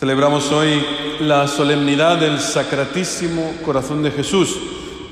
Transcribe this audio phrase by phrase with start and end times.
[0.00, 0.82] Celebramos hoy
[1.20, 4.56] la solemnidad del Sacratísimo Corazón de Jesús,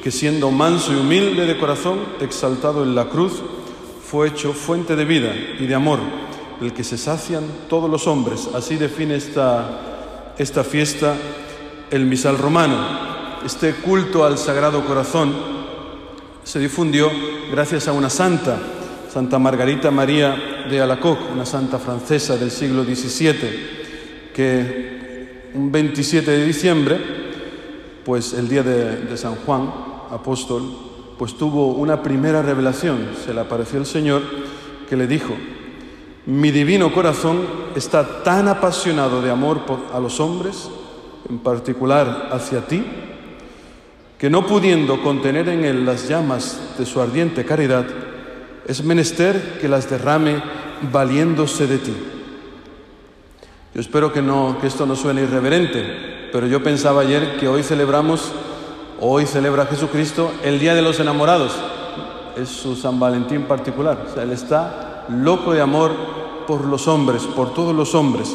[0.02, 3.34] que siendo manso y humilde de corazón, exaltado en la cruz,
[4.02, 5.98] fue hecho fuente de vida y de amor,
[6.62, 8.48] el que se sacian todos los hombres.
[8.54, 11.16] Así define esta, esta fiesta
[11.90, 12.78] el misal romano.
[13.44, 15.34] Este culto al Sagrado Corazón
[16.44, 17.10] se difundió
[17.50, 18.56] gracias a una santa,
[19.12, 23.77] Santa Margarita María de Alacoque, una santa francesa del siglo XVII
[24.38, 26.96] que un 27 de diciembre,
[28.04, 29.68] pues el día de, San Juan,
[30.12, 30.62] apóstol,
[31.18, 34.22] pues tuvo una primera revelación, se le apareció el Señor
[34.88, 35.34] que le dijo,
[36.26, 40.70] mi divino corazón está tan apasionado de amor a los hombres,
[41.28, 42.84] en particular hacia ti,
[44.18, 47.86] que no pudiendo contener en él las llamas de su ardiente caridad,
[48.68, 50.40] es menester que las derrame
[50.92, 51.92] valiéndose de ti.
[53.78, 58.32] Espero que, no, que esto no suene irreverente, pero yo pensaba ayer que hoy celebramos,
[59.00, 61.52] hoy celebra Jesucristo el Día de los Enamorados.
[62.36, 64.04] Es su San Valentín particular.
[64.20, 65.92] Él está loco de amor
[66.48, 68.34] por los hombres, por todos los hombres.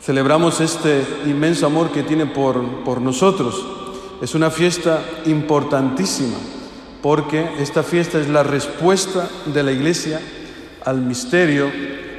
[0.00, 3.64] Celebramos este inmenso amor que tiene por, por nosotros.
[4.20, 6.38] Es una fiesta importantísima,
[7.02, 10.20] porque esta fiesta es la respuesta de la Iglesia
[10.84, 11.70] al misterio,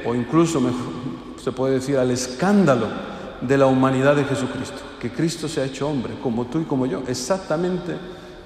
[0.06, 1.09] o incluso mejor,
[1.42, 2.86] se puede decir, al escándalo
[3.40, 6.86] de la humanidad de Jesucristo, que Cristo se ha hecho hombre, como tú y como
[6.86, 7.96] yo, exactamente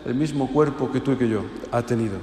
[0.06, 2.16] el mismo cuerpo que tú y que yo ha tenido.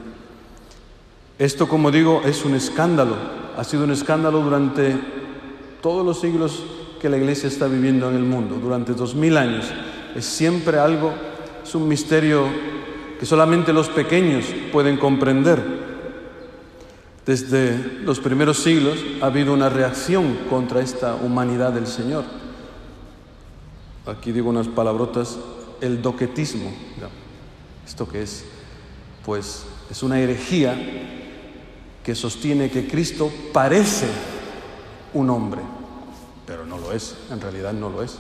[1.38, 3.16] Esto, como digo, es un escándalo,
[3.58, 4.96] ha sido un escándalo durante
[5.82, 6.64] todos los siglos
[7.02, 9.66] que la Iglesia está viviendo en el mundo, durante dos mil años.
[10.16, 11.12] Es siempre algo,
[11.64, 12.46] es un misterio
[13.20, 15.81] que solamente los pequeños pueden comprender.
[17.26, 22.24] Desde los primeros siglos ha habido una reacción contra esta humanidad del Señor.
[24.08, 25.38] Aquí digo unas palabrotas,
[25.82, 26.72] el doquetismo.
[27.86, 28.46] ¿Esto qué es?
[29.24, 30.76] Pues es una herejía
[32.04, 34.08] que sostiene que Cristo parece
[35.14, 35.62] un hombre,
[36.48, 38.18] pero no lo es, en realidad no lo es.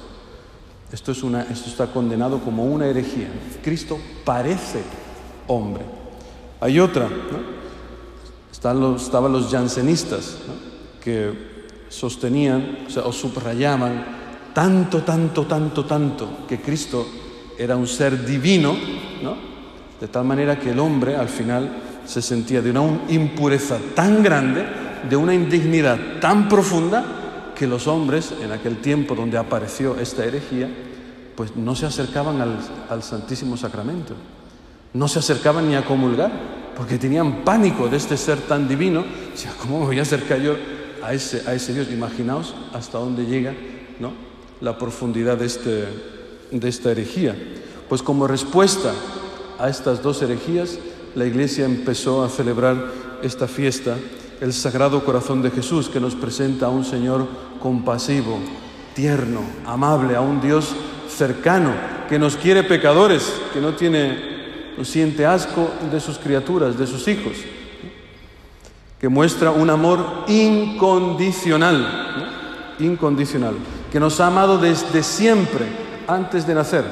[0.91, 3.29] Esto, es una, esto está condenado como una herejía.
[3.63, 4.83] Cristo parece
[5.47, 5.85] hombre.
[6.59, 7.09] Hay otra.
[8.63, 10.37] Estaban los jansenistas
[11.03, 11.33] que
[11.89, 14.05] sostenían o, subrayaban
[14.53, 17.07] tanto, tanto, tanto, tanto que Cristo
[17.57, 18.75] era un ser divino,
[19.99, 21.69] de tal manera que el hombre al final
[22.05, 24.65] se sentía de una impureza tan grande,
[25.09, 30.69] de una indignidad tan profunda, que los hombres, en aquel tiempo donde apareció esta herejía,
[31.35, 32.41] pues no se acercaban
[32.89, 34.13] al Santísimo Sacramento,
[34.93, 39.05] no se acercaban ni a comulgar, porque tenían pánico de este ser tan divino.
[39.61, 40.55] ¿Cómo me voy a acercar yo
[41.03, 41.91] a ese, a ese Dios?
[41.91, 43.53] Imaginaos hasta dónde llega
[43.99, 44.13] ¿no?
[44.61, 45.85] la profundidad de, este,
[46.49, 47.35] de esta herejía.
[47.87, 48.93] Pues como respuesta
[49.59, 50.79] a estas dos herejías,
[51.13, 52.83] la Iglesia empezó a celebrar
[53.21, 53.95] esta fiesta,
[54.39, 57.27] el Sagrado Corazón de Jesús, que nos presenta a un Señor
[57.61, 58.39] compasivo,
[58.95, 60.73] tierno, amable, a un Dios
[61.15, 61.75] cercano,
[62.09, 64.40] que nos quiere pecadores, que no tiene
[64.83, 67.33] siente asco de sus criaturas, de sus hijos,
[68.99, 73.55] que muestra un amor incondicional, incondicional,
[73.91, 75.65] que nos ha amado desde siempre,
[76.07, 76.83] antes de nacer,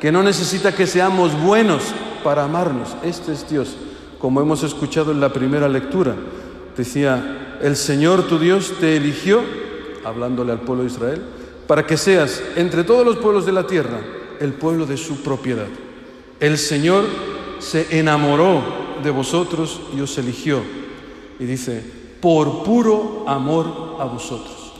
[0.00, 1.82] que no necesita que seamos buenos
[2.22, 2.96] para amarnos.
[3.02, 3.76] Este es Dios,
[4.18, 6.14] como hemos escuchado en la primera lectura.
[6.76, 9.42] Decía, el Señor tu Dios te eligió,
[10.04, 11.22] hablándole al pueblo de Israel,
[11.66, 14.00] para que seas entre todos los pueblos de la tierra
[14.40, 15.66] el pueblo de su propiedad.
[16.40, 17.04] El Señor
[17.58, 18.62] se enamoró
[19.02, 20.62] de vosotros y os eligió.
[21.38, 21.82] Y dice,
[22.20, 24.72] por puro amor a vosotros.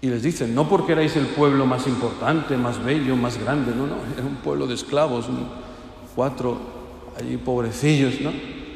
[0.00, 3.86] Y les dice, no porque erais el pueblo más importante, más bello, más grande, no,
[3.86, 5.26] no, era un pueblo de esclavos,
[6.14, 6.58] cuatro
[7.18, 8.30] allí pobrecillos, ¿no?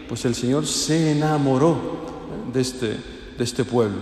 [0.09, 1.77] Pues el Señor se enamoró
[2.51, 2.87] de este,
[3.37, 3.99] de este pueblo.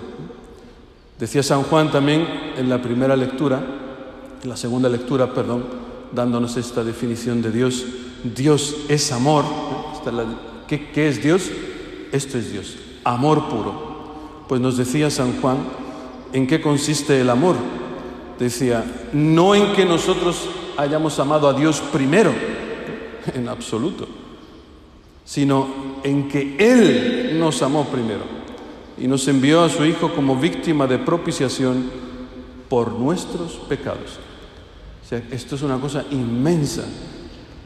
[1.19, 2.27] Decía San Juan también
[2.57, 3.61] en la primera lectura,
[4.43, 5.65] en la segunda lectura, perdón,
[6.13, 7.85] dándonos esta definición de Dios.
[8.25, 9.45] Dios es amor.
[10.69, 11.51] ¿Qué, ¿Qué, es Dios?
[12.13, 14.45] Esto es Dios, amor puro.
[14.49, 15.59] Pues nos decía San Juan,
[16.33, 17.57] ¿en qué consiste el amor?
[18.39, 22.33] Decía, no en que nosotros hayamos amado a Dios primero,
[23.35, 24.07] en absoluto,
[25.25, 25.69] sino
[26.05, 28.23] en que Él nos amó primero
[28.99, 31.91] y nos envió a su Hijo como víctima de propiciación
[32.69, 34.21] por nuestros pecados
[35.11, 36.85] esto es una cosa inmensa.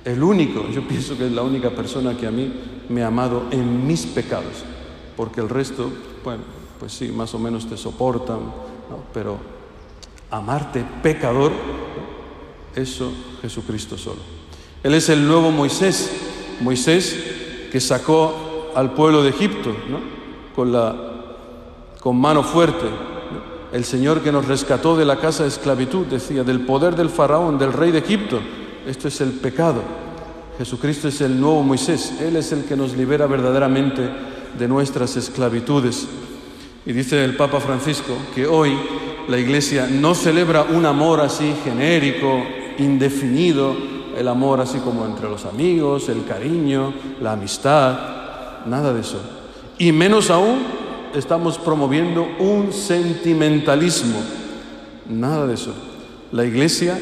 [0.05, 2.51] El único, yo pienso que es la única persona que a mí
[2.89, 4.65] me ha amado en mis pecados,
[5.17, 5.91] porque el resto,
[6.25, 6.43] bueno,
[6.79, 8.39] pues sí, más o menos te soportan,
[9.13, 9.39] pero
[10.31, 11.53] amarte pecador,
[12.75, 13.13] eso
[13.43, 14.21] Jesucristo solo.
[14.83, 16.11] Él es el nuevo Moisés,
[16.61, 19.75] Moisés que sacó al pueblo de Egipto
[20.55, 20.97] con, la,
[22.01, 22.87] con mano fuerte.
[23.73, 27.59] El Señor que nos rescató de la casa de esclavitud, decía, del poder del faraón,
[27.59, 28.41] del rey de Egipto.
[28.87, 29.83] Esto es el pecado.
[30.59, 32.15] Jesucristo es el nuevo Moisés.
[32.21, 34.09] Él es el que nos libera verdaderamente
[34.59, 36.07] de nuestras esclavitudes.
[36.87, 38.77] Y dice el Papa Francisco que hoy
[39.29, 42.43] la Iglesia no celebra un amor así genérico,
[42.79, 43.77] indefinido,
[44.17, 49.21] el amor así como entre los amigos, el cariño, la amistad, nada de eso.
[49.79, 50.59] Y menos aún
[51.15, 54.19] estamos promoviendo un sentimentalismo,
[55.09, 55.75] nada de eso.
[56.33, 56.99] La Iglesia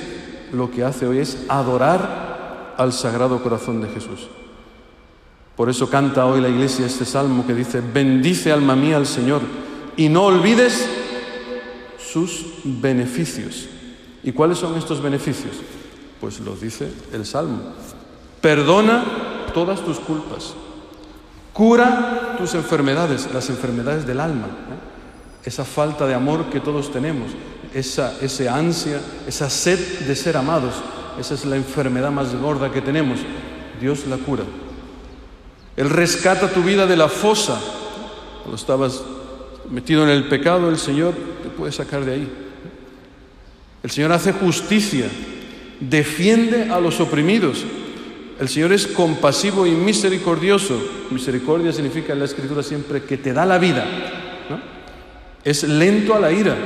[0.53, 4.29] lo que hace hoy es adorar al Sagrado Corazón de Jesús.
[5.57, 9.43] Por eso canta hoy la Iglesia este salmo que dice, bendice alma mía al Señor
[9.97, 10.89] y no olvides
[11.99, 13.69] sus beneficios.
[14.23, 15.57] ¿Y cuáles son estos beneficios?
[16.21, 17.61] Pues los dice el Salmo.
[18.41, 19.05] Perdona
[19.53, 20.55] todas tus culpas.
[21.53, 24.47] Cura tus enfermedades, las enfermedades del alma.
[24.47, 25.45] ¿eh?
[25.45, 27.33] Esa falta de amor que todos tenemos,
[27.75, 30.75] esa, esa ansia, esa sed de ser amados.
[31.19, 33.19] Esa es la enfermedad más gorda que tenemos.
[33.81, 34.45] Dios la cura.
[35.77, 37.61] Él rescata tu vida de la fosa.
[38.43, 39.03] Cuando estabas
[39.71, 42.29] metido en el pecado, el Señor te puede sacar de ahí.
[43.83, 45.07] El Señor hace justicia,
[45.81, 47.65] defiende a los oprimidos.
[48.41, 50.81] El Señor es compasivo y misericordioso.
[51.11, 53.85] Misericordia significa en la Escritura siempre que te da la vida.
[55.45, 56.57] Es lento a la ira.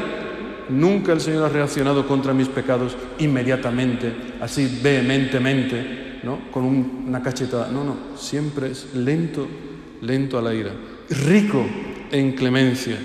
[0.69, 6.51] Nunca el Señor ha reaccionado contra mis pecados inmediatamente, así vehementemente, ¿no?
[6.51, 7.69] con una cachetada.
[7.69, 9.47] No, no, siempre es lento,
[10.01, 10.73] lento a la ira.
[11.11, 11.65] Rico
[12.11, 12.97] en clemencia.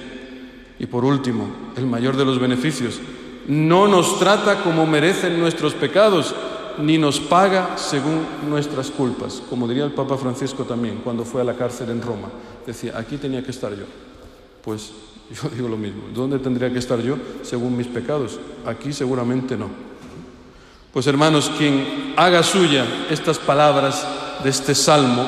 [0.80, 3.00] Y por último, el mayor de los beneficios,
[3.48, 6.36] no nos trata como merecen nuestros pecados,
[6.80, 11.46] ni nos paga según nuestras culpas, como diría el Papa Francisco también cuando fue a
[11.46, 12.30] la cárcel en Roma.
[12.66, 13.86] Decía, aquí tenía que estar yo.
[14.64, 14.92] Pues
[15.44, 18.40] yo digo lo mismo, ¿dónde tendría que estar yo según mis pecados?
[18.66, 19.70] Aquí seguramente no.
[20.94, 24.08] Pues hermanos, quien haga suya estas palabras
[24.44, 25.26] de este salmo,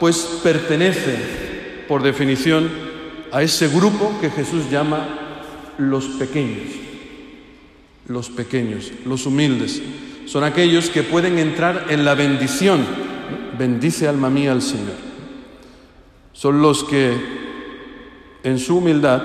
[0.00, 2.68] pues pertenece, por definición,
[3.30, 5.06] a ese grupo que Jesús llama
[5.78, 6.72] los pequeños.
[8.08, 9.82] Los pequeños, los humildes.
[10.26, 12.84] Son aquellos que pueden entrar en la bendición.
[13.58, 14.94] Bendice alma mía al Señor.
[16.32, 17.45] Son los que
[18.46, 19.24] en su humildad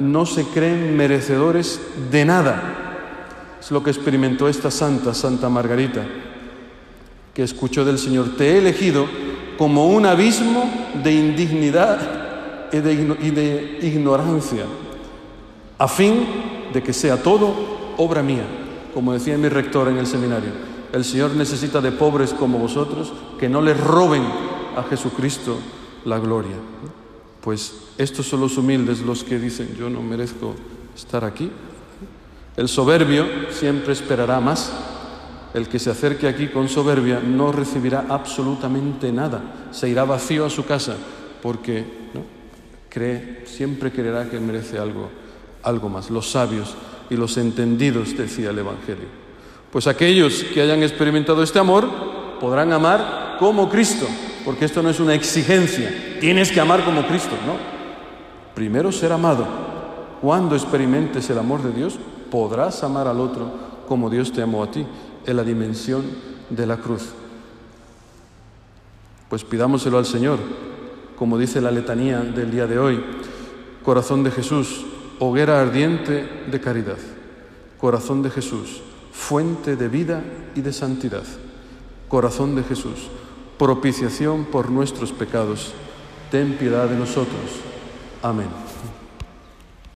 [0.00, 1.78] no se creen merecedores
[2.10, 3.58] de nada.
[3.60, 6.02] Es lo que experimentó esta santa, Santa Margarita,
[7.34, 9.06] que escuchó del Señor, te he elegido
[9.58, 10.70] como un abismo
[11.04, 11.98] de indignidad
[12.72, 14.64] y de, ignorancia,
[15.76, 16.26] a fin
[16.72, 18.46] de que sea todo obra mía,
[18.94, 20.52] como decía mi rector en el seminario.
[20.94, 24.22] El Señor necesita de pobres como vosotros que no le roben
[24.78, 25.58] a Jesucristo
[26.06, 26.56] la gloria.
[27.46, 30.56] Pues estos son los humildes los que dicen, yo no merezco
[30.96, 31.48] estar aquí.
[32.56, 34.72] El soberbio siempre esperará más.
[35.54, 39.68] El que se acerque aquí con soberbia no recibirá absolutamente nada.
[39.70, 40.96] Se irá vacío a su casa
[41.40, 41.84] porque
[42.88, 45.08] cree, siempre creerá que merece algo,
[45.62, 46.10] algo más.
[46.10, 46.74] Los sabios
[47.10, 49.06] y los entendidos, decía el Evangelio.
[49.70, 51.88] Pues aquellos que hayan experimentado este amor
[52.40, 54.08] podrán amar como Cristo,
[54.44, 57.54] porque esto no es una exigencia, tienes que amar como Cristo, no.
[58.54, 59.46] Primero ser amado.
[60.20, 61.98] Cuando experimentes el amor de Dios,
[62.30, 64.86] podrás amar al otro como Dios te amó a ti,
[65.24, 66.04] en la dimensión
[66.50, 67.10] de la cruz.
[69.28, 70.38] Pues pidámoselo al Señor,
[71.16, 73.02] como dice la letanía del día de hoy,
[73.84, 74.84] corazón de Jesús,
[75.18, 76.98] hoguera ardiente de caridad,
[77.78, 78.82] corazón de Jesús,
[79.12, 80.22] fuente de vida
[80.54, 81.24] y de santidad,
[82.08, 83.08] corazón de Jesús,
[83.58, 85.72] propiciación por nuestros pecados,
[86.30, 87.60] ten piedad de nosotros.
[88.22, 88.48] Amén.